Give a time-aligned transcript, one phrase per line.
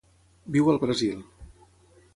[0.55, 1.21] Viu al Brasil.